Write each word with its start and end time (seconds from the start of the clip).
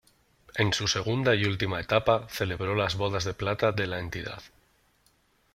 En 0.55 0.73
su 0.73 0.87
segunda 0.87 1.35
y 1.35 1.43
última 1.45 1.79
etapa, 1.79 2.25
celebró 2.27 2.73
las 2.73 2.95
Bodas 2.95 3.23
de 3.23 3.35
Plata 3.35 3.71
de 3.71 3.85
la 3.85 3.99
entidad. 3.99 4.41